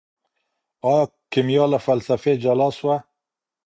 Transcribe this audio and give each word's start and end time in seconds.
ايا 0.89 1.01
کيميا 1.31 1.65
له 1.71 1.77
فلسفې 1.85 2.33
جلا 2.43 2.69
سوه؟ 2.77 2.95